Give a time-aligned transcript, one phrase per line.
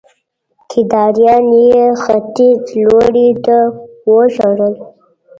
[0.69, 3.57] کيداريان يې ختيځ لوري ته
[4.11, 4.73] وشړل